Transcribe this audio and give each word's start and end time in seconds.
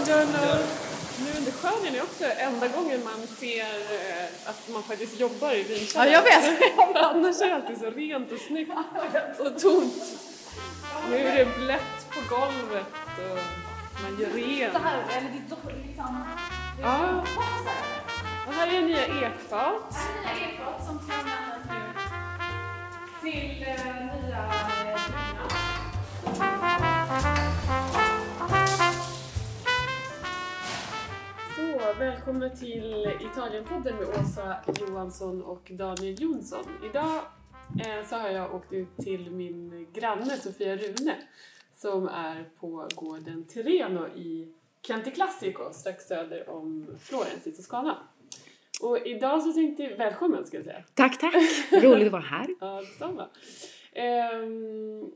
Buongiorno! 0.00 0.64
Nu 1.24 1.30
under 1.38 1.52
skörden 1.52 1.94
är 1.94 2.02
också 2.02 2.24
enda 2.24 2.68
gången 2.68 3.04
man 3.04 3.26
ser 3.26 3.60
eh, 3.60 4.24
att 4.50 4.68
man 4.68 4.82
faktiskt 4.82 5.20
jobbar 5.20 5.52
i 5.52 5.62
Ja, 5.62 5.68
vinkällaren. 5.68 6.12
jag 6.12 6.22
vet. 6.22 6.96
Annars 6.96 7.40
är 7.40 7.46
det 7.48 7.54
alltid 7.54 7.78
så 7.78 7.90
rent 7.90 8.32
och 8.32 8.38
snyggt 8.38 8.72
och 9.38 9.60
tomt. 9.60 10.02
Nu 11.10 11.16
är 11.16 11.36
det 11.36 11.58
blött 11.58 12.06
på 12.10 12.34
golvet 12.34 12.86
och 13.18 13.38
man 14.02 14.20
gör 14.20 14.28
rent. 14.30 14.72
Det 14.72 14.78
här, 14.78 14.98
eller 15.16 15.30
det 15.30 15.70
är 15.72 15.86
liksom... 15.86 16.24
Ja. 16.82 17.24
Och 18.46 18.54
här 18.54 18.66
är 18.66 18.82
nya 18.82 19.06
ekfat. 19.06 19.90
Det 19.90 20.28
här 20.28 20.36
är 20.36 20.40
mina 20.40 20.52
ekfat 20.52 20.86
som 20.86 20.98
ska 20.98 21.12
användas 21.14 21.64
nu 21.70 23.30
till 23.30 23.62
eh, 23.68 23.96
nya 23.96 24.52
välkomna 32.00 32.48
till 32.48 33.12
Italienpodden 33.20 33.96
med 33.96 34.08
Åsa 34.08 34.56
Johansson 34.80 35.42
och 35.42 35.70
Daniel 35.70 36.20
Jonsson. 36.22 36.64
Idag 36.90 37.16
eh, 37.86 38.06
så 38.08 38.16
har 38.16 38.28
jag 38.28 38.54
åkt 38.54 38.72
ut 38.72 38.96
till 38.96 39.30
min 39.30 39.86
granne 39.92 40.36
Sofia 40.36 40.76
Rune 40.76 41.16
som 41.76 42.08
är 42.08 42.50
på 42.60 42.88
gården 42.94 43.44
Tireno 43.44 44.08
i 44.08 44.54
Chianti 44.86 45.10
Classico 45.10 45.72
strax 45.72 46.04
söder 46.04 46.50
om 46.50 46.86
Florens 47.00 47.46
i 47.46 47.52
Toscana. 47.52 47.98
Och 48.80 49.06
idag 49.06 49.42
så 49.42 49.52
tänkte 49.52 49.82
jag, 49.82 49.96
välkommen 49.96 50.44
ska 50.44 50.56
jag 50.56 50.64
säga. 50.64 50.84
Tack, 50.94 51.18
tack. 51.18 51.34
Roligt 51.72 52.06
att 52.06 52.12
vara 52.12 52.22
här. 52.22 52.48
Ja, 52.60 52.80
detsamma. 52.80 53.28
Ehm, 53.92 55.12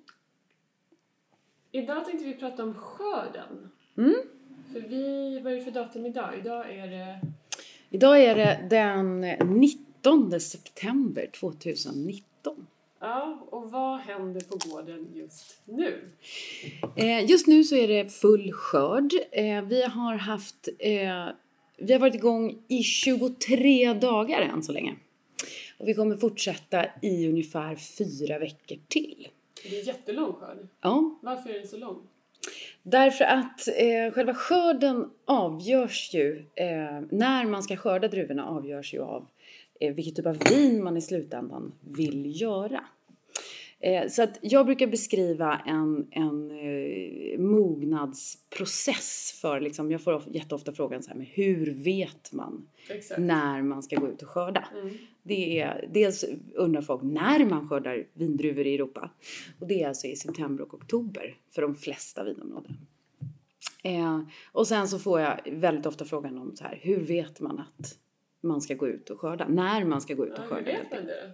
idag 1.73 2.05
tänkte 2.05 2.25
vi 2.25 2.34
prata 2.34 2.62
om 2.62 2.75
skörden. 2.75 3.70
Mm. 3.97 4.14
För 4.73 4.81
vi, 4.81 5.41
vad 5.45 5.53
är 5.53 5.57
det 5.57 5.65
för 5.65 5.71
datum 5.71 6.07
idag? 6.07 6.39
Idag 6.39 6.70
är 6.79 6.87
det 6.89 7.20
Idag 7.91 8.23
är 8.23 8.34
det 8.37 8.67
den 8.71 9.21
19 9.61 10.41
september 10.41 11.27
2019. 11.41 12.67
Ja, 13.01 13.47
och 13.51 13.71
vad 13.71 14.01
händer 14.01 14.41
på 14.41 14.59
gården 14.71 15.09
just 15.15 15.61
nu? 15.65 16.05
Eh, 16.97 17.25
Just 17.31 17.47
nu 17.47 17.65
så 17.65 17.77
är 17.77 17.89
det 17.89 18.12
full 18.12 18.53
skörd. 18.53 19.11
Eh, 19.33 19.65
Vi 19.65 19.83
har 19.83 20.15
haft... 20.17 20.69
eh, 20.78 21.27
Vi 21.78 21.93
har 21.93 21.99
varit 21.99 22.15
igång 22.15 22.59
i 22.69 22.83
23 22.83 23.95
dagar 23.95 24.41
än 24.41 24.62
så 24.62 24.73
länge. 24.73 24.97
Och 25.78 25.89
vi 25.89 25.95
kommer 25.95 26.17
fortsätta 26.17 26.87
i 27.03 27.28
ungefär 27.28 27.77
fyra 27.77 28.39
veckor 28.39 28.78
till. 28.89 29.28
Det 29.62 29.81
är 29.81 29.87
jättelång 29.87 30.33
skörd. 30.33 30.69
Ja, 30.81 31.19
Varför 31.23 31.51
är 31.51 31.59
den 31.59 31.69
så 31.69 31.77
lång? 31.77 31.97
Därför 32.87 33.25
att 33.25 33.69
eh, 33.69 34.13
själva 34.13 34.35
skörden 34.35 35.11
avgörs 35.25 36.15
ju, 36.15 36.47
eh, 36.55 37.01
när 37.11 37.47
man 37.47 37.63
ska 37.63 37.77
skörda 37.77 38.09
druvorna 38.09 38.47
avgörs 38.47 38.95
ju 38.95 39.01
av 39.01 39.27
eh, 39.81 39.95
vilket 39.95 40.17
typ 40.17 40.27
av 40.27 40.39
vin 40.51 40.85
man 40.85 40.97
i 40.97 41.03
slutändan 41.03 41.73
vill 41.81 42.41
göra. 42.41 42.85
Eh, 43.81 44.09
så 44.09 44.23
att 44.23 44.39
jag 44.41 44.67
brukar 44.67 44.87
beskriva 44.87 45.61
en, 45.67 46.07
en 46.11 46.51
eh, 46.51 47.14
mognadsprocess 47.75 49.39
för, 49.41 49.61
liksom, 49.61 49.91
jag 49.91 50.00
får 50.03 50.12
of- 50.12 50.27
jätteofta 50.34 50.72
frågan 50.72 51.03
så 51.03 51.08
här, 51.11 51.17
men 51.17 51.27
hur 51.27 51.70
vet 51.84 52.33
man 52.33 52.69
Exakt. 52.89 53.20
när 53.20 53.62
man 53.62 53.83
ska 53.83 53.97
gå 53.97 54.08
ut 54.08 54.22
och 54.22 54.28
skörda? 54.28 54.69
Mm. 54.83 54.94
Det 55.22 55.61
är, 55.61 55.89
dels 55.92 56.25
undrar 56.55 56.83
folk 56.83 57.03
när 57.03 57.44
man 57.44 57.69
skördar 57.69 58.06
vindruvor 58.12 58.66
i 58.66 58.75
Europa. 58.75 59.11
Och 59.61 59.66
det 59.66 59.83
är 59.83 59.89
alltså 59.89 60.06
i 60.06 60.16
september 60.16 60.64
och 60.64 60.75
oktober 60.75 61.36
för 61.50 61.62
de 61.62 61.75
flesta 61.75 62.25
vinområden. 62.25 62.77
Eh, 63.84 64.20
och 64.53 64.66
sen 64.69 64.88
så 64.88 64.98
får 64.98 65.20
jag 65.20 65.41
väldigt 65.53 65.86
ofta 65.86 66.05
frågan 66.05 66.38
om 66.38 66.56
så 66.56 66.64
här, 66.64 66.78
hur 66.83 67.00
vet 67.00 67.41
man 67.41 67.59
att 67.59 67.98
man 68.42 68.61
ska 68.61 68.75
gå 68.75 68.88
ut 68.88 69.11
och 69.11 69.20
skörda? 69.20 69.48
När 69.48 69.84
man 69.84 70.00
ska 70.00 70.14
gå 70.14 70.27
ut 70.27 70.33
och 70.33 70.38
Ja, 70.38 70.42
hur 70.42 70.49
skörda. 70.50 70.65
vet 70.66 70.91
man 70.91 71.06
det? 71.06 71.32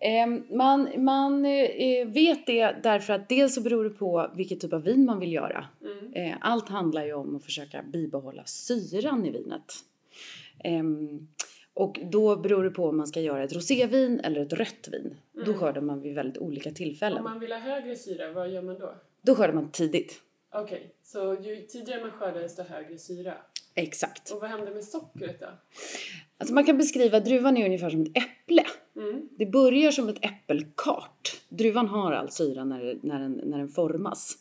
Eh, 0.00 0.56
man 0.56 0.88
man 0.96 1.44
eh, 1.44 2.06
vet 2.06 2.46
det 2.46 2.76
därför 2.82 3.12
att 3.12 3.28
dels 3.28 3.54
så 3.54 3.60
beror 3.60 3.84
det 3.84 3.90
på 3.90 4.30
vilket 4.34 4.60
typ 4.60 4.72
av 4.72 4.82
vin 4.82 5.04
man 5.04 5.20
vill 5.20 5.32
göra. 5.32 5.66
Mm. 5.82 6.12
Eh, 6.12 6.36
allt 6.40 6.68
handlar 6.68 7.04
ju 7.04 7.12
om 7.12 7.36
att 7.36 7.44
försöka 7.44 7.82
bibehålla 7.82 8.44
syran 8.44 9.26
i 9.26 9.30
vinet. 9.30 9.74
Ehm, 10.64 11.28
och 11.74 12.00
då 12.12 12.36
beror 12.36 12.64
det 12.64 12.70
på 12.70 12.88
om 12.88 12.96
man 12.96 13.06
ska 13.06 13.20
göra 13.20 13.44
ett 13.44 13.52
rosévin 13.52 14.20
eller 14.20 14.40
ett 14.40 14.52
rött 14.52 14.88
vin. 14.92 15.16
Då 15.46 15.54
skördar 15.54 15.80
man 15.80 16.00
vid 16.00 16.14
väldigt 16.14 16.38
olika 16.38 16.68
Om 16.68 16.74
tillfällen. 16.74 17.24
man 17.24 17.40
vill 17.40 17.52
ha 17.52 17.58
högre 17.58 17.96
syra, 17.96 18.32
vad 18.32 18.50
gör 18.50 18.62
man 18.62 18.78
då? 18.78 18.94
Då 19.22 19.34
skördar 19.34 19.54
man 19.54 19.70
tidigt. 19.70 20.20
Okej, 20.54 20.94
så 21.02 21.36
ju 21.42 21.66
tidigare 21.66 22.00
man 22.00 22.10
skördar 22.10 22.40
desto 22.40 22.62
högre 22.62 22.98
syra. 22.98 23.34
Exakt. 23.74 24.30
Och 24.30 24.40
vad 24.40 24.50
händer 24.50 24.74
med 24.74 24.84
sockret 24.84 25.40
då? 25.40 25.46
Alltså 26.38 26.54
man 26.54 26.64
kan 26.64 26.78
beskriva 26.78 27.20
druvan 27.20 27.56
är 27.56 27.64
ungefär 27.64 27.90
som 27.90 28.02
ett 28.02 28.16
äpple. 28.16 28.64
Mm. 28.96 29.28
Det 29.38 29.46
börjar 29.46 29.90
som 29.90 30.08
ett 30.08 30.24
äppelkart. 30.24 31.40
Druvan 31.48 31.88
har 31.88 32.12
all 32.12 32.30
syra 32.30 32.64
när, 32.64 32.98
när, 33.02 33.20
den, 33.20 33.40
när 33.44 33.58
den 33.58 33.68
formas. 33.68 34.38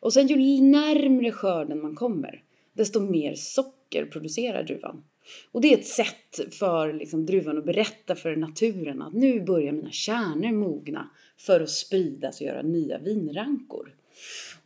Och 0.00 0.12
sen 0.12 0.26
ju 0.26 0.36
närmre 0.62 1.32
skörden 1.32 1.82
man 1.82 1.94
kommer, 1.94 2.42
desto 2.72 3.00
mer 3.00 3.34
socker 3.34 4.06
producerar 4.06 4.62
druvan. 4.62 5.04
Och 5.52 5.60
det 5.60 5.74
är 5.74 5.78
ett 5.78 5.86
sätt 5.86 6.54
för 6.54 6.92
liksom, 6.92 7.26
druvan 7.26 7.58
att 7.58 7.64
berätta 7.64 8.14
för 8.14 8.36
naturen 8.36 9.02
att 9.02 9.12
nu 9.12 9.40
börjar 9.40 9.72
mina 9.72 9.90
kärnor 9.90 10.52
mogna 10.52 11.10
för 11.38 11.60
att 11.60 11.70
spridas 11.70 12.40
och 12.40 12.46
göra 12.46 12.62
nya 12.62 12.98
vinrankor. 12.98 13.94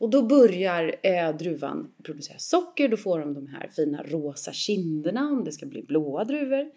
Och 0.03 0.09
då 0.09 0.21
börjar 0.21 0.95
eh, 1.03 1.37
druvan 1.37 1.93
producera 2.03 2.37
socker, 2.37 2.89
då 2.89 2.97
får 2.97 3.19
de 3.19 3.33
de 3.33 3.47
här 3.47 3.67
fina 3.67 4.03
rosa 4.03 4.53
kinderna 4.53 5.29
om 5.29 5.43
det 5.43 5.51
ska 5.51 5.65
bli 5.65 5.83
blåa 5.83 6.23
druvor. 6.23 6.71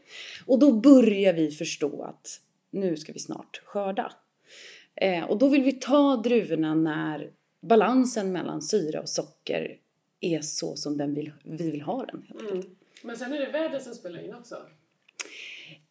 Och 0.46 0.58
då 0.58 0.72
börjar 0.72 1.32
vi 1.32 1.50
förstå 1.50 2.02
att 2.02 2.40
nu 2.70 2.96
ska 2.96 3.12
vi 3.12 3.18
snart 3.18 3.62
skörda. 3.64 4.12
Eh, 4.94 5.24
och 5.24 5.38
då 5.38 5.48
vill 5.48 5.62
vi 5.62 5.72
ta 5.72 6.16
druvorna 6.16 6.74
när 6.74 7.30
balansen 7.60 8.32
mellan 8.32 8.62
syra 8.62 9.00
och 9.00 9.08
socker 9.08 9.78
är 10.20 10.40
så 10.40 10.76
som 10.76 10.96
den 10.96 11.14
vill, 11.14 11.32
vi 11.44 11.70
vill 11.70 11.82
ha 11.82 12.04
den. 12.04 12.26
Helt. 12.28 12.50
Mm. 12.50 12.64
Men 13.02 13.16
sen 13.16 13.32
är 13.32 13.38
det 13.38 13.52
vädret 13.52 13.82
som 13.82 13.94
spelar 13.94 14.24
in 14.24 14.34
också. 14.34 14.56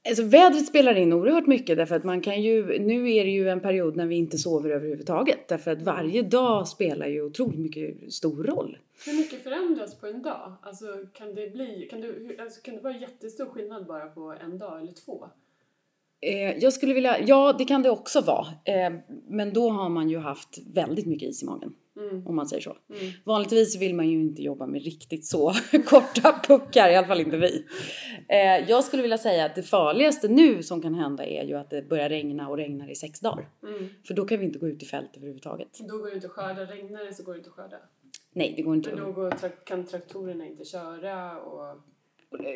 Alltså 0.07 0.23
vädret 0.23 0.65
spelar 0.65 0.95
in 0.95 1.13
oerhört 1.13 1.47
mycket 1.47 1.77
därför 1.77 1.95
att 1.95 2.03
man 2.03 2.21
kan 2.21 2.41
ju, 2.41 2.79
nu 2.79 3.13
är 3.13 3.23
det 3.23 3.31
ju 3.31 3.49
en 3.49 3.59
period 3.59 3.95
när 3.95 4.05
vi 4.05 4.15
inte 4.15 4.37
sover 4.37 4.69
överhuvudtaget 4.69 5.47
därför 5.47 5.71
att 5.71 5.81
varje 5.81 6.21
dag 6.21 6.67
spelar 6.67 7.07
ju 7.07 7.21
otroligt 7.21 7.59
mycket 7.59 8.13
stor 8.13 8.43
roll. 8.43 8.77
Hur 9.05 9.13
mycket 9.17 9.43
förändras 9.43 9.95
på 9.95 10.07
en 10.07 10.21
dag? 10.21 10.53
Alltså 10.61 10.85
kan 11.13 11.35
det 11.35 11.53
bli, 11.53 11.87
kan, 11.91 12.01
hur, 12.01 12.41
alltså, 12.41 12.61
kan 12.61 12.75
det 12.75 12.81
vara 12.81 12.97
jättestor 12.97 13.45
skillnad 13.45 13.85
bara 13.85 14.07
på 14.07 14.35
en 14.43 14.57
dag 14.57 14.81
eller 14.81 14.91
två? 14.91 15.27
Eh, 16.21 16.57
jag 16.57 16.73
skulle 16.73 16.93
vilja, 16.93 17.21
ja 17.21 17.55
det 17.57 17.65
kan 17.65 17.83
det 17.83 17.89
också 17.89 18.21
vara, 18.21 18.47
eh, 18.65 18.93
men 19.27 19.53
då 19.53 19.69
har 19.69 19.89
man 19.89 20.09
ju 20.09 20.17
haft 20.17 20.57
väldigt 20.73 21.05
mycket 21.05 21.29
is 21.29 21.43
i 21.43 21.45
magen. 21.45 21.73
Mm. 21.97 22.27
Om 22.27 22.35
man 22.35 22.47
säger 22.47 22.61
så. 22.63 22.77
Mm. 22.89 23.11
Vanligtvis 23.25 23.81
vill 23.81 23.95
man 23.95 24.09
ju 24.09 24.21
inte 24.21 24.41
jobba 24.41 24.65
med 24.65 24.83
riktigt 24.83 25.25
så 25.25 25.53
korta 25.85 26.41
puckar, 26.47 26.89
i 26.89 26.95
alla 26.95 27.07
fall 27.07 27.19
inte 27.19 27.37
vi. 27.37 27.65
Eh, 28.29 28.69
jag 28.69 28.83
skulle 28.83 29.01
vilja 29.01 29.17
säga 29.17 29.45
att 29.45 29.55
det 29.55 29.63
farligaste 29.63 30.27
nu 30.27 30.63
som 30.63 30.81
kan 30.81 30.93
hända 30.93 31.25
är 31.25 31.43
ju 31.43 31.53
att 31.53 31.69
det 31.69 31.89
börjar 31.89 32.09
regna 32.09 32.49
och 32.49 32.57
regnar 32.57 32.91
i 32.91 32.95
sex 32.95 33.19
dagar. 33.19 33.49
Mm. 33.63 33.89
För 34.07 34.13
då 34.13 34.25
kan 34.25 34.39
vi 34.39 34.45
inte 34.45 34.59
gå 34.59 34.67
ut 34.67 34.83
i 34.83 34.85
fält 34.85 35.09
överhuvudtaget. 35.17 35.79
Då 35.89 35.97
går 35.97 36.07
det 36.09 36.15
inte 36.15 36.27
att 36.27 36.33
skörda. 36.33 36.61
Regnar 36.61 37.05
det 37.05 37.13
så 37.13 37.23
går 37.23 37.33
det 37.33 37.37
inte 37.37 37.49
att 37.49 37.55
skörda. 37.55 37.77
Nej, 38.33 38.53
det 38.55 38.61
går 38.61 38.75
inte. 38.75 38.95
Men 38.95 39.03
då 39.03 39.11
går, 39.11 39.65
kan 39.65 39.85
traktorerna 39.85 40.45
inte 40.45 40.65
köra 40.65 41.41
och... 41.41 41.77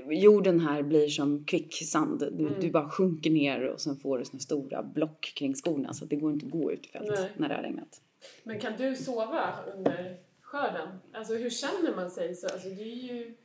Jorden 0.09 0.59
här 0.59 0.83
blir 0.83 1.07
som 1.07 1.45
kvicksand. 1.45 2.19
Du, 2.19 2.27
Mm. 2.47 2.59
du 2.61 2.71
bara 2.71 2.89
sjunker 2.89 3.29
ner 3.29 3.67
och 3.67 3.81
sen 3.81 3.97
får 3.97 4.17
du 4.17 4.25
såna 4.25 4.39
stora 4.39 4.83
block 4.83 5.33
kring 5.35 5.55
skorna 5.55 5.93
så 5.93 6.05
det 6.05 6.15
går 6.15 6.31
inte 6.31 6.45
att 6.45 6.51
gå 6.51 6.71
ut 6.71 6.85
i 6.85 6.89
fält 6.89 7.07
Nej. 7.09 7.31
när 7.37 7.49
det 7.49 7.55
har 7.55 7.63
regnat. 7.63 8.01
Men 8.43 8.59
kan 8.59 8.73
du 8.77 8.95
sova 8.95 9.55
under 9.75 10.17
skörden? 10.41 10.87
Alltså 11.13 11.33
hur 11.35 11.49
känner 11.49 11.95
man 11.95 12.11
sig? 12.11 12.35
Så, 12.35 12.47
alltså, 12.47 12.69
det 12.69 12.81
är 12.81 13.13
ju, 13.13 13.35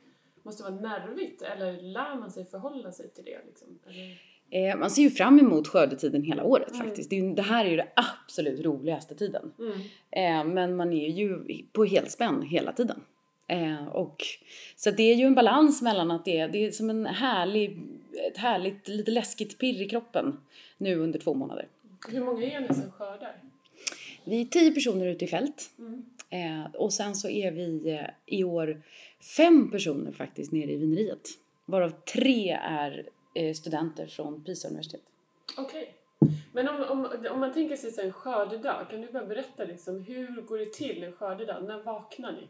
måste 0.43 0.63
vara 0.63 0.75
nervigt. 0.75 1.41
Eller 1.41 1.81
lär 1.81 2.15
man 2.15 2.31
sig 2.31 2.45
förhålla 2.45 2.91
sig 2.91 3.09
till 3.09 3.25
det? 3.25 3.39
Liksom? 3.45 3.79
Eh, 4.49 4.77
man 4.77 4.89
ser 4.89 5.01
ju 5.01 5.09
fram 5.09 5.39
emot 5.39 5.67
skördetiden 5.67 6.23
hela 6.23 6.43
året 6.43 6.71
Mm. 6.73 6.85
faktiskt. 6.87 7.09
Det, 7.09 7.19
är, 7.19 7.35
det 7.35 7.41
här 7.41 7.65
är 7.65 7.69
ju 7.69 7.77
det 7.77 7.87
absolut 7.95 8.65
roligaste 8.65 9.15
tiden. 9.15 9.51
Mm. 9.59 9.79
Eh, 10.11 10.53
men 10.53 10.75
man 10.75 10.93
är 10.93 11.09
ju 11.09 11.39
på 11.71 11.85
helspänn 11.85 12.41
hela 12.41 12.71
tiden. 12.73 13.01
Eh, 13.47 13.87
och, 13.87 14.23
så 14.75 14.91
det 14.91 15.03
är 15.03 15.15
ju 15.15 15.25
en 15.25 15.35
balans 15.35 15.81
mellan 15.81 16.11
att 16.11 16.25
det 16.25 16.39
är, 16.39 16.47
det 16.47 16.65
är 16.65 16.71
som 16.71 16.89
en 16.89 17.05
härlig, 17.05 17.79
ett 18.31 18.37
härligt, 18.37 18.87
lite 18.87 19.11
läskigt 19.11 19.57
pirr 19.57 19.81
i 19.81 19.89
kroppen 19.89 20.37
nu 20.77 20.95
under 20.95 21.19
två 21.19 21.33
månader. 21.33 21.67
Hur 22.09 22.23
många 22.25 22.45
är 22.45 22.59
ni 22.59 22.67
som 22.67 22.91
skördar? 22.91 23.35
Vi 24.25 24.41
är 24.41 24.45
tio 24.45 24.71
personer 24.71 25.05
ute 25.07 25.25
i 25.25 25.27
fält. 25.27 25.69
Mm. 25.79 26.05
Eh, 26.29 26.75
och 26.75 26.93
sen 26.93 27.15
så 27.15 27.29
är 27.29 27.51
vi 27.51 27.89
eh, 27.91 28.05
i 28.25 28.43
år 28.43 28.81
fem 29.37 29.71
personer 29.71 30.11
faktiskt 30.11 30.51
nere 30.51 30.71
i 30.71 30.75
vineriet. 30.75 31.27
Varav 31.65 31.89
tre 31.89 32.51
är 32.61 33.09
eh, 33.35 33.53
studenter 33.53 34.07
från 34.07 34.43
Pisa 34.43 34.67
universitet. 34.67 35.01
Okej. 35.57 35.95
Men 36.53 36.67
om, 36.69 36.81
om, 36.83 37.25
om 37.31 37.39
man 37.39 37.53
tänker 37.53 37.75
sig 37.75 37.91
så 37.91 38.01
en 38.01 38.13
skördedag, 38.13 38.87
kan 38.89 39.01
du 39.01 39.11
bara 39.11 39.25
berätta 39.25 39.63
liksom, 39.63 40.03
hur 40.03 40.41
går 40.41 40.57
det 40.57 40.73
till 40.73 41.03
en 41.03 41.11
skördedag? 41.11 41.63
När 41.63 41.83
vaknar 41.83 42.31
ni? 42.31 42.47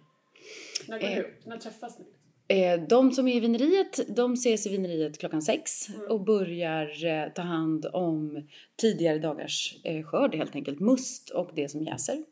När 0.87 0.99
går 0.99 1.07
Eh. 1.07 1.13
ni 1.15 1.21
upp? 1.21 1.45
När 1.45 1.57
träffas 1.57 1.99
ni? 1.99 2.05
Eh, 2.47 2.81
De 2.89 3.11
som 3.11 3.27
är 3.27 3.35
i 3.35 3.39
vineriet, 3.39 4.15
de 4.15 4.33
ses 4.33 4.67
i 4.67 4.69
vineriet 4.69 5.17
klockan 5.17 5.41
sex 5.41 5.89
Mm. 5.89 6.11
och 6.11 6.21
börjar 6.21 7.05
eh, 7.05 7.29
ta 7.33 7.41
hand 7.41 7.85
om 7.93 8.47
tidigare 8.75 9.19
dagars 9.19 9.75
eh, 9.83 10.03
skörd 10.03 10.35
helt 10.35 10.55
enkelt, 10.55 10.79
must 10.79 11.29
och 11.29 11.51
det 11.55 11.69
som 11.69 11.83
jäser. 11.83 12.23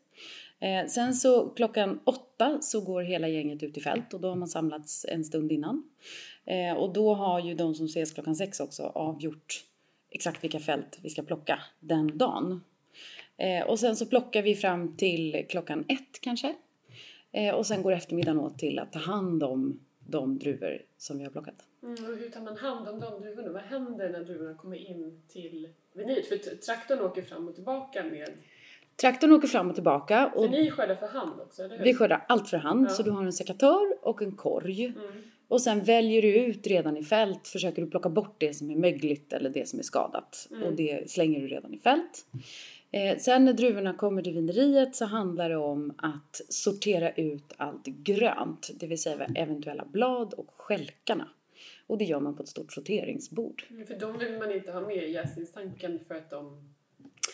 Sen 0.88 1.14
så 1.14 1.48
klockan 1.48 2.00
åtta 2.04 2.58
så 2.60 2.80
går 2.80 3.02
hela 3.02 3.28
gänget 3.28 3.62
ut 3.62 3.76
i 3.76 3.80
fält 3.80 4.14
och 4.14 4.20
då 4.20 4.28
har 4.28 4.36
man 4.36 4.48
samlats 4.48 5.06
en 5.08 5.24
stund 5.24 5.52
innan. 5.52 5.82
Och 6.76 6.92
då 6.92 7.14
har 7.14 7.40
ju 7.40 7.54
de 7.54 7.74
som 7.74 7.86
ses 7.86 8.12
klockan 8.12 8.36
sex 8.36 8.60
också 8.60 8.82
avgjort 8.82 9.64
exakt 10.10 10.44
vilka 10.44 10.60
fält 10.60 10.98
vi 11.02 11.10
ska 11.10 11.22
plocka 11.22 11.58
den 11.80 12.18
dagen. 12.18 12.60
Och 13.66 13.78
sen 13.78 13.96
så 13.96 14.06
plockar 14.06 14.42
vi 14.42 14.54
fram 14.54 14.96
till 14.96 15.46
klockan 15.48 15.84
ett 15.88 16.20
kanske. 16.20 16.54
Och 17.54 17.66
sen 17.66 17.82
går 17.82 17.92
eftermiddagen 17.92 18.40
åt 18.40 18.58
till 18.58 18.78
att 18.78 18.92
ta 18.92 18.98
hand 18.98 19.42
om 19.42 19.80
de 20.06 20.38
druvor 20.38 20.82
som 20.96 21.18
vi 21.18 21.24
har 21.24 21.30
plockat. 21.30 21.54
Mm, 21.82 22.04
och 22.04 22.16
hur 22.16 22.30
tar 22.30 22.40
man 22.40 22.56
hand 22.56 22.88
om 22.88 23.00
de 23.00 23.20
druvorna? 23.20 23.52
Vad 23.52 23.62
händer 23.62 24.10
när 24.10 24.24
druvorna 24.24 24.54
kommer 24.54 24.76
in 24.76 25.22
till 25.28 25.68
vineriet? 25.92 26.26
För 26.26 26.36
traktorn 26.56 27.00
åker 27.00 27.22
fram 27.22 27.48
och 27.48 27.54
tillbaka 27.54 28.04
med... 28.04 28.28
Traktorn 28.96 29.32
åker 29.32 29.48
fram 29.48 29.68
och 29.68 29.74
tillbaka 29.74 30.30
För 30.34 30.40
och 30.40 30.50
ni 30.50 30.70
skördar 30.70 30.94
för 30.94 31.06
hand 31.06 31.40
också, 31.40 31.62
eller 31.62 31.78
hur? 31.78 31.84
vi 31.84 31.94
skördar 31.94 32.24
allt 32.28 32.48
för 32.48 32.56
hand. 32.56 32.86
Ja. 32.86 32.90
Så 32.90 33.02
du 33.02 33.10
har 33.10 33.24
en 33.24 33.32
sekatör 33.32 33.96
och 34.02 34.22
en 34.22 34.32
korg. 34.32 34.84
Mm. 34.84 35.22
Och 35.48 35.60
sen 35.60 35.84
väljer 35.84 36.22
du 36.22 36.34
ut 36.36 36.66
redan 36.66 36.96
i 36.96 37.04
fält, 37.04 37.48
försöker 37.48 37.82
du 37.82 37.90
plocka 37.90 38.08
bort 38.08 38.36
det 38.38 38.54
som 38.54 38.70
är 38.70 38.76
mögligt 38.76 39.32
eller 39.32 39.50
det 39.50 39.68
som 39.68 39.78
är 39.78 39.82
skadat. 39.82 40.48
Mm. 40.50 40.62
Och 40.62 40.72
det 40.72 41.10
slänger 41.10 41.40
du 41.40 41.46
redan 41.46 41.74
i 41.74 41.78
fält. 41.78 42.26
Eh, 42.94 43.18
sen 43.18 43.44
när 43.44 43.52
druvorna 43.52 43.94
kommer 43.94 44.22
till 44.22 44.34
vineriet 44.34 44.96
så 44.96 45.04
handlar 45.04 45.50
det 45.50 45.56
om 45.56 45.94
att 45.98 46.40
sortera 46.48 47.12
ut 47.12 47.52
allt 47.56 47.86
grönt, 47.86 48.70
det 48.74 48.86
vill 48.86 49.02
säga 49.02 49.26
eventuella 49.34 49.84
blad 49.84 50.34
och 50.34 50.50
stjälkarna. 50.56 51.28
Och 51.86 51.98
det 51.98 52.04
gör 52.04 52.20
man 52.20 52.36
på 52.36 52.42
ett 52.42 52.48
stort 52.48 52.72
sorteringsbord. 52.72 53.64
Mm, 53.70 53.86
För 53.86 53.98
de 53.98 54.18
vill 54.18 54.38
man 54.38 54.52
inte 54.52 54.72
ha 54.72 54.80
med 54.80 55.08
i 55.08 55.12
jäsningstanken 55.12 55.98
för 56.08 56.14
att 56.14 56.30
de 56.30 56.72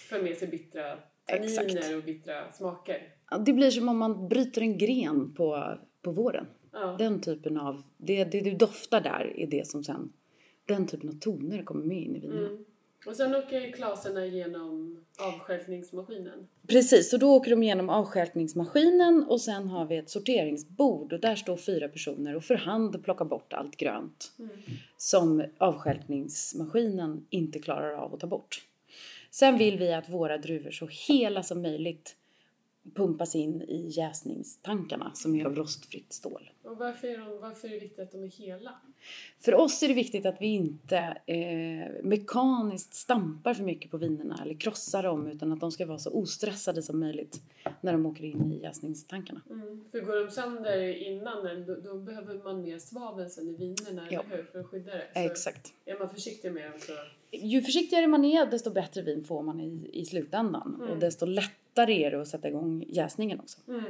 för 0.09 0.23
med 0.23 0.37
sig 0.37 0.49
bittra 0.49 0.99
Exakt. 1.27 1.69
tanniner 1.69 1.97
och 1.97 2.05
bittra 2.05 2.53
smaker. 2.53 3.15
Ja, 3.31 3.39
Det 3.39 3.53
blir 3.53 3.71
som 3.71 3.89
om 3.89 3.99
man 3.99 4.29
bryter 4.29 4.61
en 4.61 4.79
gren 4.79 5.35
på, 5.35 5.79
på 6.03 6.13
våren. 6.13 6.47
Ja. 6.73 6.97
Den 6.99 7.21
typen 7.21 7.57
av, 7.57 7.83
det, 7.97 8.25
det 8.25 8.41
du 8.41 8.51
doftar 8.51 9.01
där 9.01 9.33
är 9.37 9.47
det 9.47 9.67
som 9.67 9.85
sen, 9.85 10.13
den 10.65 10.87
typen 10.87 11.09
av 11.09 11.13
toner 11.13 11.63
kommer 11.63 11.85
med 11.85 11.99
in 12.03 12.17
i 12.17 12.21
vinerna. 12.21 12.49
Mm. 12.49 12.65
Och 13.07 13.17
sen 13.17 13.35
åker 13.35 13.73
klaserna 13.73 14.27
genom 14.27 15.05
avstjälpningsmaskinen. 15.19 16.49
Precis, 16.67 17.11
så 17.11 17.17
då 17.17 17.33
åker 17.37 17.51
de 17.51 17.63
igenom 17.63 17.89
avstjälpningsmaskinen 17.89 19.25
och 19.29 19.41
sen 19.41 19.69
har 19.69 19.87
vi 19.87 19.97
ett 19.97 20.11
sorteringsbord 20.11 21.13
och 21.13 21.21
där 21.21 21.37
står 21.37 21.57
fyra 21.57 21.89
personer 21.89 22.37
och 22.37 22.45
för 22.45 22.55
hand 22.55 23.05
plockar 23.05 23.25
bort 23.25 23.53
allt 23.53 23.77
grönt 23.77 24.33
Mm. 24.39 24.51
som 24.97 25.45
avstjälpningsmaskinen 25.59 27.27
inte 27.31 27.59
klarar 27.59 27.95
av 27.95 28.15
att 28.15 28.21
ta 28.21 28.27
bort. 28.27 28.63
Sen 29.31 29.59
vill 29.59 29.79
vi 29.79 29.93
att 29.93 30.09
våra 30.09 30.39
druvor 30.39 30.71
så 30.71 30.89
hela 31.09 31.43
som 31.43 31.63
möjligt 31.63 32.17
pumpas 32.95 33.35
in 33.35 33.63
i 33.63 33.93
jäsningstankarna 33.97 35.11
som 35.15 35.35
är 35.35 35.45
av 35.45 35.55
rostfritt 35.55 36.13
stål. 36.13 36.51
Och 36.63 36.77
varför 36.77 37.09
är, 37.09 37.19
de, 37.19 37.41
varför 37.41 37.69
är 37.69 37.73
det 37.73 37.79
viktigt 37.79 37.99
att 37.99 38.13
de 38.13 38.25
är 38.25 38.29
hela? 38.29 38.75
För 39.39 39.55
oss 39.55 39.83
är 39.83 39.89
det 39.89 39.95
viktigt 39.95 40.27
att 40.27 40.37
vi 40.41 40.47
inte 40.47 40.97
eh, 41.27 42.03
mekaniskt 42.03 42.95
stampar 42.95 43.55
för 43.55 43.65
mycket 43.65 43.91
på 43.91 43.97
vinerna 43.97 44.39
eller 44.43 44.55
krossar 44.55 45.03
dem 45.03 45.27
utan 45.27 45.53
att 45.53 45.61
de 45.61 45.73
ska 45.73 45.87
vara 45.87 45.99
så 45.99 46.11
ostressade 46.11 46.83
som 46.83 47.01
möjligt 47.01 47.43
när 47.81 47.93
de 47.93 48.07
åker 48.07 48.25
in 48.25 48.53
i 48.53 48.63
jäsningstankarna. 48.63 49.41
Mm. 49.51 49.85
För 49.91 50.01
går 50.01 50.25
de 50.25 50.31
sönder 50.31 50.97
innan, 51.07 51.67
då, 51.67 51.75
då 51.75 51.95
behöver 51.99 52.35
man 52.35 52.63
mer 52.63 52.79
svavel 52.79 53.31
sen 53.31 53.49
i 53.49 53.57
vinerna, 53.57 54.07
Ja. 54.11 54.23
eller 54.27 54.37
hur? 54.37 54.45
För 54.45 54.59
att 54.61 54.67
skydda 54.67 54.93
det. 54.93 55.07
Så 55.15 55.21
Exakt. 55.21 55.73
är 55.85 55.99
man 55.99 56.09
försiktig 56.11 56.53
med 56.53 56.71
dem 56.71 56.81
så... 56.81 56.93
Ju 57.33 57.63
försiktigare 57.63 58.07
man 58.07 58.25
är 58.25 58.47
desto 58.47 58.71
bättre 58.71 59.03
vin 59.03 59.25
får 59.25 59.43
man 59.43 59.61
i, 59.61 59.91
i 59.93 60.05
slutändan 60.05 60.75
Mm. 60.81 60.91
och 60.91 60.99
desto 60.99 61.27
lättare 61.27 62.05
är 62.05 62.11
det 62.11 62.21
att 62.21 62.29
sätta 62.29 62.49
igång 62.49 62.85
jäsningen 62.89 63.41
också. 63.41 63.59
Mm. 63.69 63.85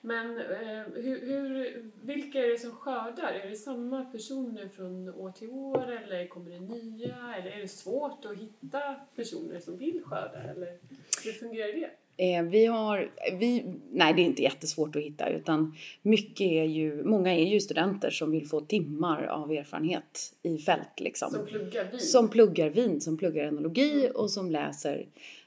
Men 0.00 0.38
eh, 0.38 0.82
hur, 0.94 1.26
hur, 1.26 1.82
vilka 2.02 2.38
är 2.38 2.48
det 2.48 2.58
som 2.58 2.70
skördar? 2.70 3.32
Är 3.44 3.50
det 3.50 3.56
samma 3.56 4.04
personer 4.04 4.68
från 4.68 5.08
år 5.08 5.32
till 5.32 5.50
år 5.50 5.92
eller 5.92 6.26
kommer 6.26 6.50
det 6.50 6.60
nya? 6.60 7.34
Eller 7.38 7.50
är 7.50 7.60
det 7.60 7.68
svårt 7.68 8.24
att 8.24 8.38
hitta 8.38 8.94
personer 9.16 9.60
som 9.60 9.78
vill 9.78 10.02
skörda? 10.04 10.38
Eller 10.38 10.78
hur 11.24 11.32
fungerar 11.32 11.72
det? 11.72 11.90
Eh, 12.18 12.42
vi 12.42 12.66
har, 12.66 13.10
vi, 13.38 13.64
nej 13.90 14.14
det 14.14 14.22
är 14.22 14.24
inte 14.24 14.42
jättesvårt 14.42 14.96
att 14.96 15.02
hitta 15.02 15.28
utan 15.28 15.74
mycket 16.02 16.46
är 16.46 16.64
ju, 16.64 17.04
många 17.04 17.34
är 17.34 17.44
ju 17.44 17.60
studenter 17.60 18.10
som 18.10 18.30
vill 18.30 18.46
få 18.48 18.60
timmar 18.60 19.22
av 19.22 19.52
erfarenhet 19.52 20.34
i 20.42 20.58
fält 20.58 21.00
liksom. 21.00 21.30
Som 21.30 21.46
pluggar 21.46 21.90
vin? 21.90 22.00
Som 22.00 22.28
pluggar 22.28 22.70
vin, 22.70 23.00
som 23.00 23.18
pluggar 23.18 23.44
enologi 23.44 24.10
och 24.14 24.30
som 24.30 24.50
läser 24.50 25.06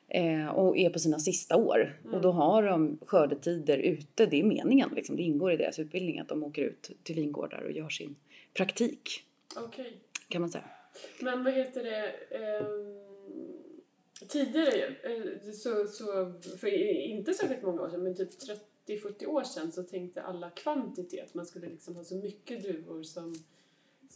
eh, 0.10 0.48
och 0.48 0.78
är 0.78 0.90
på 0.90 1.00
sina 1.00 1.20
sista 1.20 1.56
år. 1.56 2.00
Och 2.12 2.22
då 2.22 2.32
har 2.32 2.64
de 2.64 2.98
skördetider 3.06 3.78
ute, 3.78 4.26
det 4.26 4.40
är 4.40 4.44
meningen 4.44 4.90
liksom. 4.96 5.16
Det 5.16 5.24
ingår 5.24 5.52
i 5.52 5.58
deras 5.58 5.80
utbildning 5.80 6.20
att 6.20 6.28
de 6.28 6.44
åker 6.44 6.62
ut 6.62 6.92
till 7.04 7.16
vingårdar 7.16 7.62
och 7.62 7.72
gör 7.72 7.90
sin 7.90 8.16
praktik 8.54 9.24
Okej. 9.58 9.98
kan 10.28 10.42
man 10.42 10.50
säga. 10.50 10.64
Men 11.22 11.44
vad 11.44 11.54
heter 11.54 11.84
det? 11.84 12.12
ehm, 12.38 13.00
tidigare, 14.28 14.96
eh, 15.04 15.52
så, 15.54 15.88
så, 15.88 16.34
för 16.58 16.68
inte 17.08 17.34
särskilt 17.34 17.64
många 17.64 17.82
år 17.82 17.90
sedan, 17.90 18.04
men 18.04 18.16
typ 18.16 18.30
30-40 18.88 19.26
år 19.26 19.44
sedan 19.44 19.72
så 19.72 19.84
tänkte 19.84 20.22
alla 20.22 20.50
kvantitet. 20.50 21.34
Man 21.34 21.46
skulle 21.46 21.70
liksom 21.70 21.96
ha 21.96 22.04
så 22.04 22.16
mycket 22.16 22.64
druvor 22.64 23.04
som, 23.04 23.36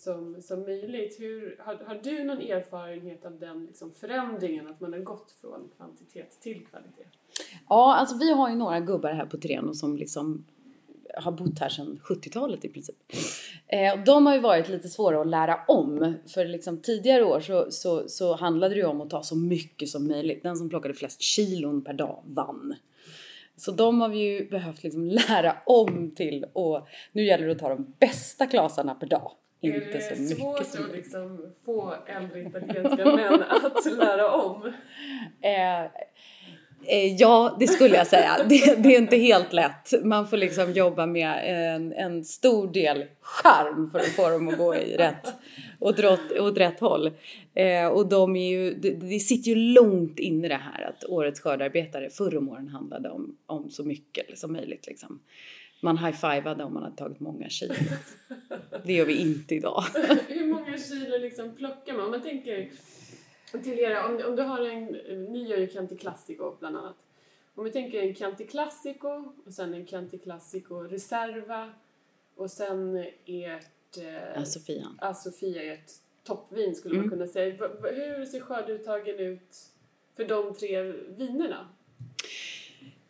som, 0.03 0.41
som 0.41 0.61
möjligt. 0.61 1.19
Hur, 1.19 1.57
har, 1.59 1.75
har 1.75 1.99
du 2.03 2.23
någon 2.23 2.41
erfarenhet 2.41 3.25
av 3.25 3.39
den 3.39 3.65
liksom 3.65 3.91
förändringen, 3.91 4.67
att 4.67 4.81
man 4.81 4.93
har 4.93 4.99
gått 4.99 5.31
från 5.41 5.69
kvantitet 5.77 6.41
till 6.41 6.65
kvalitet? 6.69 7.05
Ja, 7.69 7.95
alltså 7.95 8.17
vi 8.17 8.33
har 8.33 8.49
ju 8.49 8.55
några 8.55 8.79
gubbar 8.79 9.11
här 9.11 9.25
på 9.25 9.37
Treno 9.37 9.73
som 9.73 9.97
liksom 9.97 10.45
har 11.17 11.31
bott 11.31 11.59
här 11.59 11.69
sedan 11.69 11.99
70-talet 12.03 12.65
i 12.65 12.69
princip. 12.69 12.95
Eh, 13.67 14.03
de 14.05 14.25
har 14.25 14.33
ju 14.33 14.39
varit 14.39 14.69
lite 14.69 14.89
svåra 14.89 15.21
att 15.21 15.27
lära 15.27 15.59
om. 15.67 16.13
För 16.27 16.45
liksom 16.45 16.81
tidigare 16.81 17.23
år 17.23 17.39
så, 17.39 17.71
så, 17.71 18.09
så 18.09 18.35
handlade 18.35 18.75
det 18.75 18.79
ju 18.79 18.85
om 18.85 19.01
att 19.01 19.09
ta 19.09 19.23
så 19.23 19.35
mycket 19.35 19.89
som 19.89 20.07
möjligt. 20.07 20.43
Den 20.43 20.55
som 20.55 20.69
plockade 20.69 20.93
flest 20.93 21.21
kilon 21.21 21.83
per 21.83 21.93
dag 21.93 22.23
vann. 22.25 22.75
Så 23.55 23.71
de 23.71 24.01
har 24.01 24.09
vi 24.09 24.19
ju 24.19 24.49
behövt 24.49 24.83
liksom 24.83 25.05
lära 25.29 25.57
om 25.65 26.11
till 26.15 26.45
och 26.53 26.87
nu 27.11 27.25
gäller 27.25 27.45
det 27.45 27.51
att 27.51 27.59
ta 27.59 27.69
de 27.69 27.93
bästa 27.99 28.47
klasarna 28.47 28.95
per 28.95 29.07
dag. 29.07 29.31
Inte 29.63 29.97
är 29.97 29.99
så 29.99 30.13
det 30.13 30.19
mycket 30.19 30.37
svårt 30.37 30.57
som 30.57 30.81
att 30.83 30.87
möjligt. 30.87 30.95
liksom 30.95 31.53
få 31.65 31.95
äldre 32.07 32.41
italienska 32.41 33.05
män 33.05 33.43
att 33.43 33.97
lära 33.97 34.31
om? 34.31 34.73
Eh, 35.41 35.83
eh, 36.85 37.15
ja, 37.17 37.57
det 37.59 37.67
skulle 37.67 37.95
jag 37.95 38.07
säga. 38.07 38.37
Det, 38.49 38.83
det 38.83 38.95
är 38.95 38.97
inte 38.97 39.17
helt 39.17 39.53
lätt. 39.53 40.03
Man 40.03 40.27
får 40.27 40.37
liksom 40.37 40.71
jobba 40.71 41.05
med 41.05 41.41
en, 41.45 41.93
en 41.93 42.23
stor 42.23 42.73
del 42.73 43.05
charm 43.21 43.91
för 43.91 43.99
att 43.99 44.05
få 44.15 44.29
dem 44.29 44.47
att 44.47 44.57
gå 44.57 44.75
i 44.75 44.97
rätt, 44.97 45.33
åt, 45.79 45.99
åt 46.39 46.57
rätt 46.57 46.79
håll. 46.79 47.11
Eh, 47.53 47.87
och 47.87 48.09
de 48.09 48.35
är 48.35 48.49
ju, 48.49 48.73
det, 48.73 48.89
det 48.89 49.19
sitter 49.19 49.49
ju 49.49 49.55
långt 49.55 50.19
inne 50.19 50.47
det 50.47 50.61
här 50.73 50.89
att 50.89 51.03
årets 51.09 51.39
skördarbetare 51.39 52.09
förr 52.09 52.37
om 52.37 52.49
åren 52.49 52.67
handlade 52.67 53.09
om, 53.09 53.37
om 53.45 53.69
så 53.69 53.83
mycket 53.83 54.39
som 54.39 54.53
möjligt. 54.53 54.87
Liksom. 54.87 55.19
Man 55.83 55.97
high-fivade 55.97 56.63
om 56.63 56.73
man 56.73 56.83
hade 56.83 56.95
tagit 56.95 57.19
många 57.19 57.49
kilo. 57.49 57.73
Det 58.85 58.93
gör 58.93 59.05
vi 59.05 59.21
inte 59.21 59.55
idag. 59.55 59.83
Hur 60.27 60.45
många 60.53 60.77
kilo 60.77 61.17
liksom 61.17 61.55
plockar 61.55 61.93
man? 61.93 62.05
Om 62.05 62.11
man 62.11 62.21
tänker 62.21 62.71
till 63.63 63.79
er, 63.79 64.03
om, 64.05 64.21
om 64.29 64.35
du 64.35 64.41
har 64.41 64.59
en, 64.69 64.85
ni 65.31 65.47
gör 65.47 65.57
ju 65.57 65.67
Chianti 65.67 65.97
Classico 65.97 66.55
bland 66.59 66.77
annat. 66.77 66.95
Om 67.55 67.63
vi 67.63 67.71
tänker 67.71 68.01
en 68.03 68.15
Chianti 68.15 68.45
Classico 68.47 69.33
och 69.45 69.53
sen 69.53 69.73
en 69.73 69.87
Chianti 69.87 70.17
Classico 70.17 70.75
Reserva 70.75 71.69
och 72.35 72.51
sen 72.51 72.97
ert 73.25 73.97
eh, 73.97 74.33
Ja, 74.35 74.45
Sofia. 74.45 74.87
ja, 75.01 75.13
Sofia, 75.13 75.63
ert 75.73 75.91
toppvin 76.23 76.75
skulle 76.75 76.93
man 76.95 77.05
Mm. 77.05 77.17
kunna 77.17 77.27
säga. 77.27 77.55
Hur 77.81 78.25
ser 78.25 78.39
skördeuttagen 78.39 79.19
ut 79.19 79.55
för 80.15 80.25
de 80.25 80.53
tre 80.53 80.81
vinerna? 81.17 81.67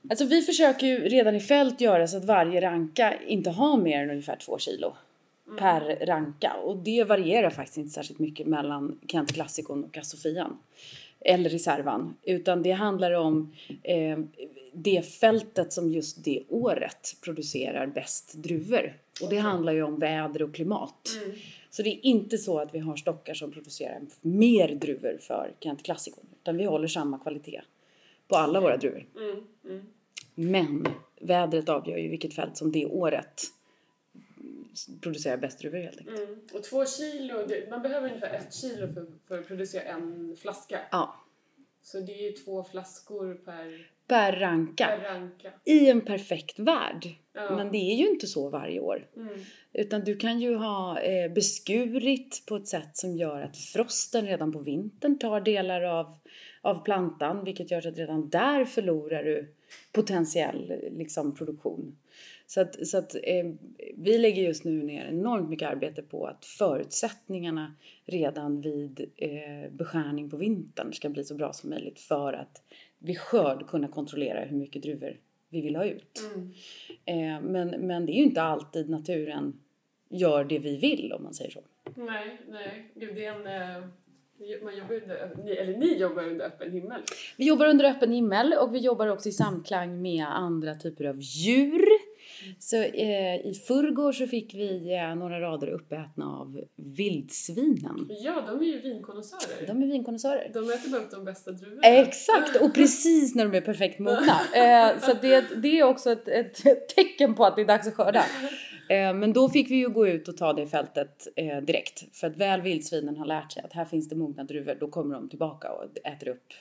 Alltså 0.10 0.26
vi 0.26 0.42
försöker 0.42 0.88
ju 0.88 1.10
redan 1.10 1.36
i 1.36 1.40
fält 1.40 1.82
göra 1.82 2.08
så 2.08 2.18
att 2.18 2.26
varje 2.26 2.62
ranka 2.62 3.14
inte 3.28 3.50
har 3.50 3.78
mer 3.78 4.04
än 4.04 4.10
ungefär 4.10 4.36
två 4.36 4.58
kilo 4.58 4.94
per 5.58 6.06
ranka. 6.06 6.54
Och 6.54 6.78
det 6.78 7.04
varierar 7.04 7.50
faktiskt 7.50 7.78
inte 7.78 7.90
särskilt 7.90 8.20
mycket 8.20 8.48
mellan 8.48 9.00
Kent 9.08 9.34
Classicon 9.34 9.84
och 9.84 10.06
Sofian. 10.06 10.58
Eller 11.20 11.50
reservan. 11.50 12.16
Utan 12.24 12.64
det 12.64 12.72
handlar 12.72 13.12
om 13.12 13.54
eh, 13.84 14.20
det 14.74 15.02
fältet 15.02 15.74
som 15.74 15.90
just 15.90 16.24
det 16.24 16.44
året 16.50 17.16
producerar 17.22 17.88
bäst 17.88 18.34
druvor. 18.34 18.98
Och 19.22 19.30
det 19.30 19.38
handlar 19.38 19.74
ju 19.74 19.84
om 19.84 20.00
väder 20.00 20.42
och 20.42 20.56
klimat. 20.56 21.10
Så 21.70 21.82
det 21.82 21.90
är 21.90 22.06
inte 22.06 22.38
så 22.38 22.60
att 22.60 22.76
vi 22.76 22.80
har 22.80 22.96
stockar 22.96 23.34
som 23.34 23.52
producerar 23.52 24.02
mer 24.22 24.76
druvor 24.76 25.18
för 25.22 25.54
Kent 25.60 25.84
Classicon. 25.84 26.26
Utan 26.42 26.58
vi 26.58 26.66
håller 26.66 26.88
samma 26.88 27.20
kvalitet 27.20 27.62
på 28.34 28.38
alla 28.38 28.62
våra 28.62 28.78
druvor. 28.78 29.06
Mm, 29.16 29.44
mm. 29.66 29.86
Men 30.36 30.88
vädret 31.22 31.70
avgör 31.70 31.98
ju 31.98 32.10
vilket 32.10 32.34
fält 32.34 32.58
som 32.58 32.72
det 32.72 32.86
året 32.86 33.42
producerar 35.02 35.38
bäst 35.38 35.60
druvor 35.60 35.78
helt 35.78 35.98
enkelt. 36.00 36.20
Mm. 36.20 36.40
Och 36.54 36.64
två 36.64 36.86
kilo, 36.86 37.36
man 37.70 37.82
behöver 37.82 38.08
ungefär 38.08 38.34
ett 38.34 38.54
kilo 38.54 38.88
för, 38.88 39.06
för 39.28 39.40
att 39.40 39.48
producera 39.48 39.84
en 39.84 40.38
flaska. 40.42 40.80
Ja, 40.92 41.16
Så 41.82 42.00
det 42.00 42.12
är 42.14 42.24
ju 42.24 42.32
två 42.32 42.64
flaskor 42.64 43.34
per, 43.34 43.88
per 44.08 44.40
ranka. 44.40 44.86
per 44.88 45.14
ranka. 45.14 45.52
I 45.64 45.90
en 45.90 46.02
perfekt 46.02 46.60
värld. 46.60 47.08
Ja. 47.34 47.56
Men 47.56 47.72
det 47.72 47.78
är 47.78 47.96
ju 47.96 48.10
inte 48.10 48.28
så 48.28 48.50
varje 48.50 48.80
år. 48.80 49.08
Mm. 49.16 49.40
Utan 49.74 50.04
du 50.04 50.16
kan 50.16 50.40
ju 50.40 50.56
ha 50.56 51.00
eh, 51.00 51.32
beskurit 51.32 52.44
på 52.46 52.56
ett 52.56 52.68
sätt 52.68 52.98
som 52.98 53.18
gör 53.18 53.42
att 53.42 53.58
frosten 53.58 54.26
redan 54.28 54.52
på 54.52 54.60
vintern 54.60 55.18
tar 55.20 55.42
delar 55.42 55.82
av, 55.82 56.16
av 56.64 56.84
plantan. 56.84 57.44
Vilket 57.44 57.72
gör 57.72 57.88
att 57.88 57.98
redan 57.98 58.30
där 58.30 58.66
förlorar 58.66 59.24
du 59.24 59.54
potentiell 59.92 60.74
liksom, 60.92 61.36
produktion. 61.36 61.98
Så 62.48 62.62
att, 62.62 62.88
så 62.88 62.98
att 62.98 63.16
eh, 63.16 63.52
vi 63.96 64.18
lägger 64.18 64.44
just 64.44 64.64
nu 64.64 64.84
ner 64.84 65.06
enormt 65.06 65.50
mycket 65.50 65.70
arbete 65.70 66.02
på 66.02 66.26
att 66.26 66.46
förutsättningarna 66.46 67.76
redan 68.06 68.62
vid 68.62 69.12
eh, 69.16 69.72
beskärning 69.72 70.30
på 70.30 70.38
vintern 70.38 70.94
ska 70.94 71.10
bli 71.10 71.24
så 71.24 71.36
bra 71.36 71.54
som 71.54 71.70
möjligt 71.70 72.00
för 72.00 72.34
att 72.34 72.62
vid 73.00 73.20
skörd 73.20 73.68
kunna 73.68 73.88
kontrollera 73.88 74.40
hur 74.40 74.58
mycket 74.58 74.82
druvor 74.82 75.18
vi 75.50 75.62
vill 75.62 75.76
ha 75.76 75.86
ut. 75.86 76.22
Mm. 76.36 76.52
Eh, 77.06 77.52
men, 77.52 77.70
men 77.70 78.06
det 78.06 78.12
är 78.12 78.18
ju 78.18 78.24
inte 78.24 78.42
alltid 78.42 78.90
naturen 78.90 79.60
gör 80.10 80.44
det 80.44 80.60
vi 80.60 80.78
vill 80.78 81.14
om 81.14 81.24
man 81.24 81.34
säger 81.34 81.52
så. 81.52 81.62
Nej, 81.96 82.42
nej. 82.48 82.92
Gud, 82.96 83.16
det 83.16 83.26
är 83.26 83.48
en... 83.48 83.92
Man 84.64 84.78
jobbar 84.78 84.96
under, 84.96 85.56
eller 85.56 85.78
ni 85.78 85.98
jobbar 85.98 86.24
under 86.24 86.46
öppen 86.46 86.72
himmel. 86.72 87.02
Vi 87.38 87.48
jobbar 87.48 87.66
under 87.66 87.86
öppen 87.86 88.12
himmel 88.12 88.54
och 88.54 88.76
vi 88.76 88.80
jobbar 88.80 89.08
också 89.08 89.30
i 89.30 89.32
samklang 89.32 90.02
med 90.02 90.26
andra 90.28 90.76
typer 90.76 91.06
av 91.06 91.20
djur. 91.20 91.86
Så 92.60 92.76
eh, 92.76 93.36
i 93.36 93.62
förrgår 93.68 94.12
så 94.12 94.28
fick 94.28 94.54
vi 94.54 94.94
eh, 94.94 95.16
några 95.16 95.42
rader 95.42 95.68
uppätna 95.68 96.26
av 96.26 96.62
vildsvinen. 96.76 98.08
Ja, 98.10 98.44
de 98.48 98.60
är 98.60 98.66
ju 98.66 98.80
vinkonnässörer. 98.82 99.68
De 99.68 99.84
är 99.84 99.88
vinkonnässörer. 99.88 100.52
De 100.54 100.70
äter 100.70 100.92
bara 100.92 101.02
upp 101.02 101.12
de 101.12 101.26
bästa 101.26 101.52
druvorna. 101.52 101.88
Exakt! 101.88 102.62
Och 102.62 102.74
precis 102.74 103.36
när 103.36 103.46
de 103.46 103.58
är 103.58 103.62
perfekt 103.62 104.00
mogna. 104.00 104.40
Eh, 104.56 105.00
så 105.00 105.14
det, 105.22 105.46
det 105.62 105.80
är 105.80 105.84
också 105.84 106.12
ett, 106.12 106.28
ett 106.28 106.90
tecken 106.96 107.36
på 107.36 107.46
att 107.46 107.56
det 107.56 107.62
är 107.62 107.66
dags 107.66 107.88
att 107.88 107.94
skörda. 107.94 108.26
Eh, 108.90 109.14
men 109.14 109.34
då 109.34 109.50
fick 109.50 109.72
vi 109.72 109.76
ju 109.76 109.90
gå 109.90 110.08
ut 110.08 110.28
och 110.28 110.38
ta 110.38 110.54
det 110.54 110.68
fältet 110.68 111.28
eh, 111.36 111.62
direkt. 111.62 112.16
För 112.16 112.28
att 112.28 112.38
väl 112.38 112.62
vildsvinen 112.62 113.18
har 113.18 113.26
lärt 113.26 113.52
sig 113.52 113.64
att 113.64 113.74
här 113.74 113.86
finns 113.86 114.10
det 114.10 114.16
mogna 114.16 114.44
druvor, 114.44 114.78
då 114.80 114.88
kommer 114.88 115.16
de 115.16 115.30
tillbaka 115.30 115.72
och 115.72 116.08
äter 116.08 116.28
upp 116.28 116.54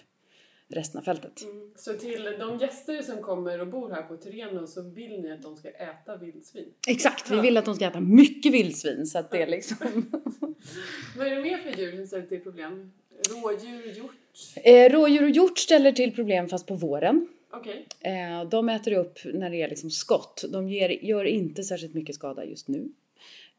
resten 0.69 0.99
av 0.99 1.05
fältet. 1.05 1.43
Mm. 1.43 1.71
Så 1.77 1.93
till 1.93 2.25
de 2.39 2.59
gäster 2.59 3.03
som 3.03 3.23
kommer 3.23 3.61
och 3.61 3.67
bor 3.67 3.91
här 3.91 4.03
på 4.03 4.17
Tireno 4.17 4.67
så 4.67 4.83
vill 4.83 5.21
ni 5.21 5.33
att 5.33 5.43
de 5.43 5.57
ska 5.57 5.69
äta 5.69 6.17
vildsvin. 6.17 6.69
Exakt, 6.89 7.31
vi 7.31 7.41
vill 7.41 7.57
att 7.57 7.65
de 7.65 7.75
ska 7.75 7.87
äta 7.87 8.01
mycket 8.01 8.53
vildsvin 8.53 9.07
så 9.07 9.19
att 9.19 9.31
det 9.31 9.43
är 9.43 9.47
liksom... 9.57 9.77
Vad 11.17 11.27
är 11.27 11.37
det 11.37 11.43
mer 11.43 11.59
för 11.59 11.81
djur 11.81 11.97
som 11.97 12.07
ställer 12.07 12.27
till 12.27 12.41
problem? 12.41 12.93
Rådjur, 13.31 13.97
hjort? 13.97 14.11
Eh, 14.65 14.93
rådjur 14.93 15.23
och 15.23 15.31
hjort 15.31 15.59
ställer 15.59 15.93
till 15.93 16.15
problem 16.15 16.49
fast 16.49 16.67
på 16.67 16.75
våren. 16.75 17.29
Okej. 17.53 17.87
Eh, 18.01 18.49
de 18.49 18.69
äter 18.69 18.93
upp 18.93 19.19
när 19.25 19.51
det 19.51 19.63
är 19.63 19.69
liksom 19.69 19.91
skott. 19.91 20.45
De 20.53 20.69
ger, 20.69 20.89
gör 20.89 21.25
inte 21.25 21.63
särskilt 21.63 21.95
mycket 21.95 22.15
skada 22.15 22.45
just 22.45 22.69
nu. 22.69 22.89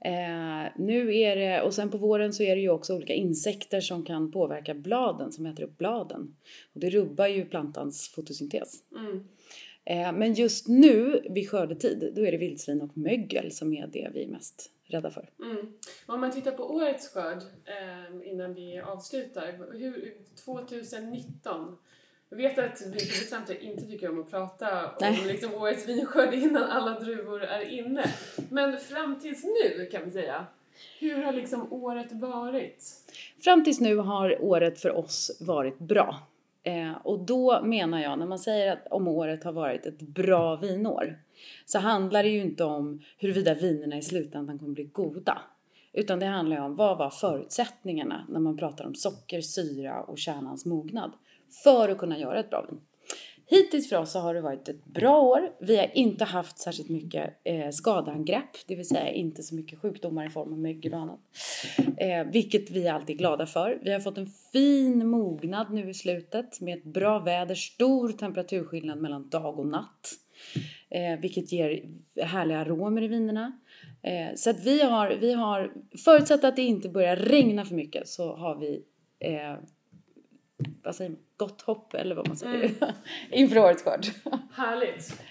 Eh, 0.06 0.72
nu 0.76 1.18
är 1.18 1.36
det, 1.36 1.62
och 1.62 1.74
sen 1.74 1.90
på 1.90 1.98
våren 1.98 2.34
så 2.34 2.44
är 2.44 2.56
det 2.56 2.62
ju 2.62 2.70
också 2.70 2.96
olika 2.96 3.14
insekter 3.14 3.82
som 3.82 4.06
kan 4.06 4.32
påverka 4.32 4.74
bladen, 4.74 5.32
som 5.32 5.46
äter 5.46 5.64
upp 5.64 5.78
bladen. 5.78 6.36
Och 6.74 6.80
det 6.80 6.90
rubbar 6.90 7.28
ju 7.28 7.46
plantans 7.46 8.10
fotosyntes. 8.10 8.84
Mm. 8.96 9.28
Eh, 9.86 10.12
men 10.12 10.34
just 10.34 10.68
nu 10.68 11.22
vid 11.30 11.50
skördetid, 11.50 12.14
då 12.16 12.26
är 12.26 12.32
det 12.32 12.38
vildsvin 12.38 12.82
och 12.82 12.98
mögel 12.98 13.52
som 13.52 13.74
är 13.74 13.88
det 13.88 14.10
vi 14.14 14.24
är 14.24 14.28
mest 14.28 14.72
rädda 14.86 15.12
för. 15.12 15.30
Mm. 15.44 15.74
Om 16.06 16.22
man 16.22 16.32
tittar 16.32 16.52
på 16.52 16.76
årets 16.76 17.14
skörd 17.14 17.42
eh, 17.66 18.32
innan 18.32 18.54
vi 18.54 18.80
avslutar. 18.80 19.78
Hur, 19.78 20.14
2019. 20.46 21.78
Jag 22.34 22.38
vet 22.38 22.60
att 22.60 22.82
vi 22.86 23.00
producenter 23.00 23.64
inte 23.64 23.82
tycker 23.82 24.10
om 24.10 24.22
att 24.22 24.32
prata 24.32 24.86
om 24.86 24.94
Nej. 25.02 25.24
liksom, 25.28 25.54
årets 25.54 25.88
vinskörd 25.88 26.34
innan 26.34 26.64
alla 26.64 27.00
druvor 27.00 27.44
är 27.44 27.70
inne. 27.70 28.06
Men 28.50 28.78
fram 28.78 29.20
tills 29.20 29.44
nu 29.44 29.86
kan 29.86 30.06
vi 30.06 30.12
säga. 30.12 30.46
Hur 31.00 31.24
har 31.24 31.34
liksom 31.34 31.74
året 31.74 32.12
varit? 32.12 32.84
Fram 33.44 33.64
tills 33.64 33.80
nu 33.80 33.96
har 33.96 34.44
året 34.44 34.80
för 34.80 34.98
oss 34.98 35.38
varit 35.40 35.80
bra. 35.80 36.20
Eh, 36.64 36.92
och 37.04 37.20
då 37.20 37.62
menar 37.64 38.02
jag, 38.02 38.20
när 38.20 38.26
man 38.26 38.40
säger 38.40 38.74
att 38.74 38.88
om 38.92 39.08
året 39.08 39.44
har 39.44 39.52
varit 39.52 39.86
ett 39.86 40.02
bra 40.02 40.56
vinår, 40.56 41.20
så 41.66 41.80
handlar 41.80 42.24
det 42.24 42.30
ju 42.30 42.42
inte 42.42 42.64
om 42.64 43.02
huruvida 43.18 43.54
vinerna 43.54 43.98
i 43.98 44.02
slutändan 44.02 44.60
kommer 44.60 44.74
bli 44.74 44.84
goda. 44.84 45.42
Utan 45.94 46.20
det 46.20 46.26
handlar 46.26 46.58
ju 46.58 46.64
om 46.64 46.76
vad 46.76 46.98
var 46.98 47.10
förutsättningarna 47.10 48.26
när 48.30 48.40
man 48.40 48.58
pratar 48.58 48.86
om 48.86 48.96
socker, 48.96 49.42
syra 49.42 50.02
och 50.02 50.18
kärnans 50.18 50.66
mognad 50.66 51.12
för 51.64 51.90
att 51.90 51.98
kunna 51.98 52.20
göra 52.20 52.40
ett 52.40 52.50
bra 52.50 52.66
vin. 52.70 52.80
Hittills 53.46 53.90
för 53.90 53.98
oss 53.98 54.12
så 54.12 54.20
har 54.20 54.34
det 54.34 54.42
varit 54.42 54.70
ett 54.70 54.86
bra 54.86 55.22
år. 55.22 55.52
Vi 55.60 55.78
har 55.78 55.98
inte 55.98 56.26
haft 56.26 56.60
särskilt 56.60 56.90
mycket 56.90 57.34
eh, 57.44 57.70
skadeangrepp, 57.70 58.68
det 58.68 58.76
vill 58.76 58.88
säga 58.88 59.12
inte 59.12 59.44
så 59.44 59.56
mycket 59.56 59.80
sjukdomar 59.80 60.26
i 60.26 60.30
form 60.30 60.54
av 60.54 60.60
mögel 60.60 60.94
och 60.94 61.00
annat. 61.00 61.20
Eh, 61.98 62.24
vilket 62.32 62.70
vi 62.70 62.88
är 62.88 62.94
alltid 62.94 63.18
glada 63.18 63.46
för. 63.46 63.80
Vi 63.84 63.94
har 63.94 64.00
fått 64.00 64.18
en 64.18 64.30
fin 64.52 65.08
mognad 65.08 65.74
nu 65.74 65.90
i 65.90 65.94
slutet 65.94 66.62
med 66.62 66.78
ett 66.78 66.84
bra 66.84 67.20
väder, 67.20 67.56
stor 67.56 68.10
temperaturskillnad 68.12 69.02
mellan 69.02 69.30
dag 69.30 69.60
och 69.60 69.68
natt. 69.68 70.12
Eh, 70.90 71.20
vilket 71.20 71.52
ger 71.52 71.90
härliga 72.24 72.60
aromer 72.60 73.02
i 73.02 73.08
vinerna. 73.08 73.60
Eh, 74.04 74.36
så 74.36 74.50
att 74.50 74.60
vi 74.60 74.82
har, 74.82 75.10
vi 75.10 75.34
har, 75.34 75.74
förutsatt 76.06 76.44
att 76.44 76.56
det 76.56 76.62
inte 76.62 76.90
börjar 76.90 77.16
regna 77.16 77.66
för 77.66 77.76
mycket 77.76 78.08
så 78.08 78.36
har 78.36 78.56
vi 78.56 78.84
eh, 79.20 79.56
vad 80.84 80.96
säger 80.96 81.10
man, 81.10 81.20
gott 81.38 81.62
hopp 81.62 81.94
eller 81.94 82.16
vad 82.16 82.28
man 82.28 82.38
säger 82.38 82.72
inför 83.32 83.60
årets 83.60 83.84
skörd. 83.84 84.06
Härligt! 84.54 85.22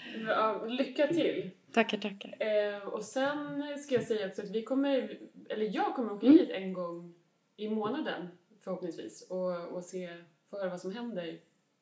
Lycka 0.69 1.07
till! 1.07 1.51
tackar, 1.73 1.99
tackar. 1.99 2.37
Eh, 2.39 2.89
och 2.89 3.05
sen 3.05 3.63
ska 3.79 3.95
jag 3.95 4.05
säga 4.05 4.27
också 4.27 4.43
att 4.43 4.51
vi 4.51 4.63
kommer, 4.63 5.19
eller 5.49 5.75
jag 5.75 5.95
kommer 5.95 6.13
åka 6.13 6.27
Mm. 6.27 6.39
hit 6.39 6.51
en 6.51 6.73
gång 6.73 7.15
i 7.57 7.69
månaden 7.69 8.29
förhoppningsvis 8.61 9.27
och, 9.31 9.69
och 9.69 9.85
se, 9.85 10.09
få 10.51 10.59
höra 10.59 10.71
vad 10.71 10.81
som 10.81 10.93
händer 10.93 11.39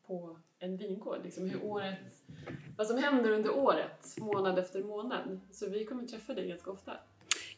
på 0.07 0.39
en 0.61 0.77
vingård. 0.77 1.19
Liksom 1.25 1.51
hur 1.51 1.65
året, 1.65 1.99
vad 2.77 2.87
som 2.87 2.99
händer 2.99 3.31
under 3.31 3.59
året, 3.59 4.15
månad 4.19 4.59
efter 4.59 4.83
månad. 4.83 5.41
Så 5.53 5.71
vi 5.71 5.85
kommer 5.85 6.05
träffa 6.05 6.35
dig 6.35 6.49
ganska 6.49 6.71
ofta. 6.71 6.93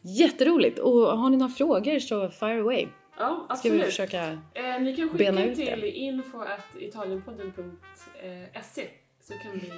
Jätteroligt! 0.01 0.79
Och 0.79 0.91
har 1.17 1.29
ni 1.29 1.37
några 1.37 1.53
frågor 1.53 1.99
så 1.99 2.29
fire 2.29 2.61
away. 2.61 2.87
Ja, 3.17 3.47
Ska 3.55 3.69
vi 3.69 3.69
absolut. 3.69 3.85
försöka... 3.85 4.23
Eh, 4.53 4.81
ni 4.81 4.95
kan 4.95 5.09
bena 5.17 5.37
skicka 5.37 5.51
ut 5.51 5.55
till 5.57 5.81
det? 5.81 5.91
info.italienpodden.se 5.91 8.87
så, 9.21 9.33
kan 9.33 9.51
vi, 9.51 9.67
eh, 9.67 9.73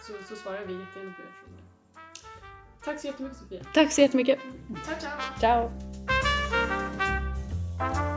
så, 0.00 0.12
så 0.28 0.36
svarar 0.36 0.58
vi 0.66 0.72
jättegärna 0.72 1.12
på 1.16 1.22
era 1.22 1.32
frågor. 1.44 1.60
Tack 2.84 3.00
så 3.00 3.06
jättemycket 3.06 3.38
Sofia. 3.38 3.62
Tack 3.74 3.92
så 3.92 4.00
jättemycket. 4.00 4.38
Ciao, 4.86 4.96
ciao! 5.40 5.70
Ciao! 7.78 8.09